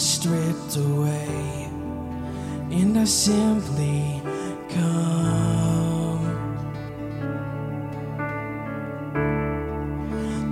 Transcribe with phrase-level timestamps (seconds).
[0.00, 1.68] is stripped away,
[2.70, 4.22] and I simply
[4.70, 6.24] come,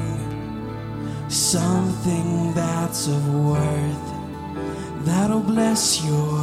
[1.29, 4.07] something that's of worth
[5.05, 6.37] that'll bless your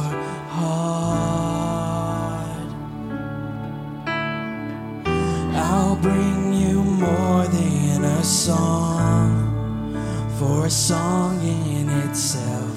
[0.57, 1.33] heart.
[5.55, 8.92] I'll bring you more than a song,
[10.43, 12.73] for a song in itself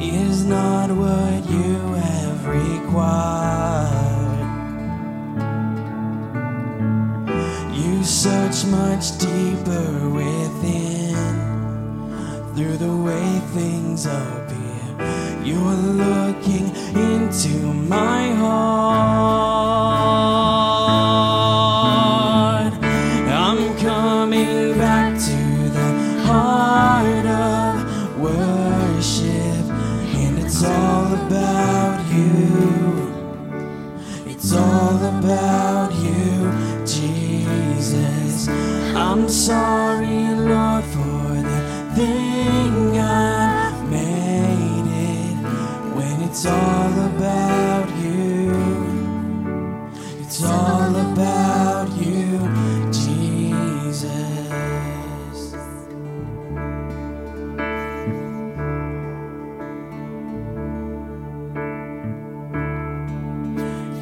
[0.00, 1.74] is not what you
[2.06, 4.48] have required.
[7.80, 9.88] You search much deeper
[10.20, 11.16] within
[12.54, 13.26] through the way
[13.58, 14.86] things appear.
[15.44, 16.66] You're looking
[17.10, 17.54] into
[17.94, 18.71] my heart.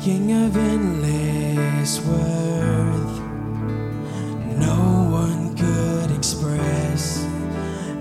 [0.03, 3.21] King of endless worth,
[4.57, 7.27] no one could express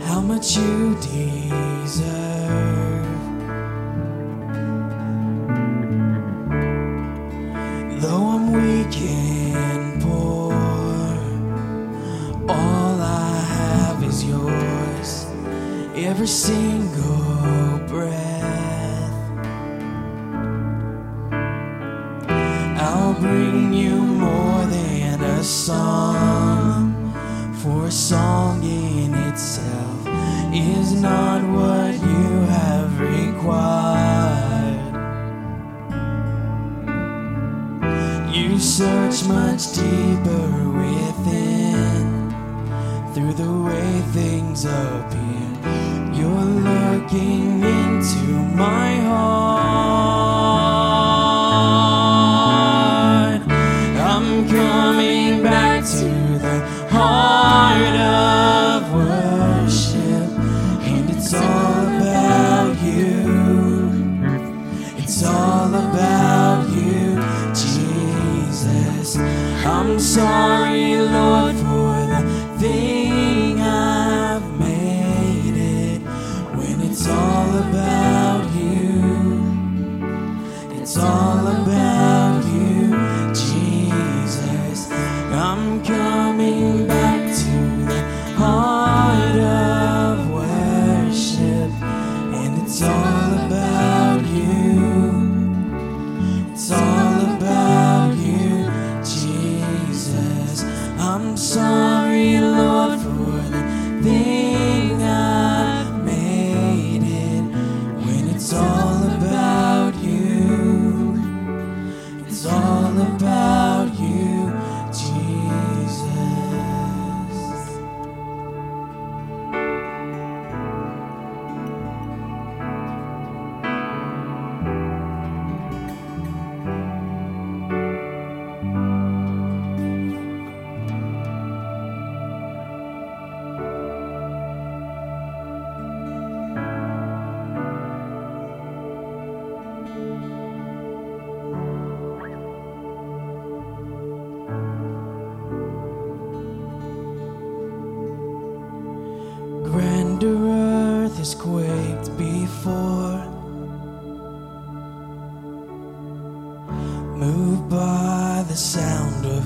[0.05, 1.99] how much you deserve.
[8.01, 10.53] Though I'm weak and poor,
[12.47, 15.25] all I have is yours.
[15.95, 17.18] Every single
[27.89, 30.07] a song in itself
[30.53, 34.77] is not what you have required.
[38.31, 42.05] You search much deeper within
[43.11, 45.49] through the way things appear.
[46.13, 47.48] You're looking
[65.87, 67.15] about you,
[67.53, 69.17] Jesus.
[69.65, 72.21] I'm sorry, Lord, for the
[72.59, 76.01] thing I've made it
[76.57, 79.43] when it's all about you.
[80.79, 82.89] It's all about you,
[83.33, 84.91] Jesus.
[85.31, 86.08] I'm coming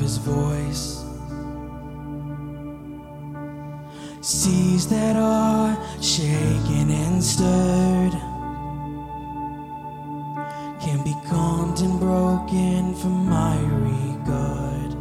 [0.03, 1.05] his voice.
[4.19, 8.15] Seas that are shaken and stirred
[10.83, 13.57] can be calmed and broken for my
[13.89, 14.91] regard.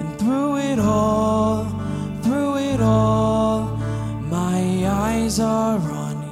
[0.00, 1.66] And through it all,
[2.24, 3.60] through it all,
[4.38, 4.60] my
[5.06, 6.29] eyes are on you.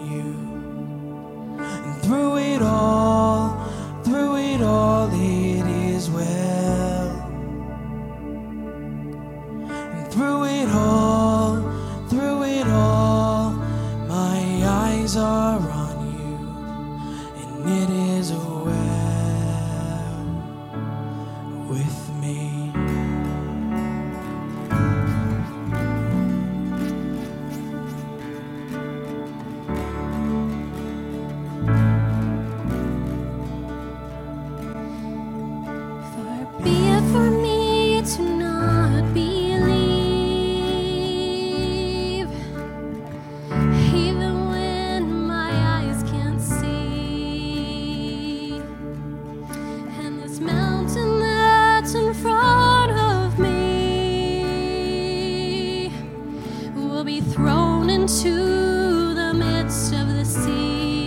[56.98, 60.97] will be thrown into the midst of the sea.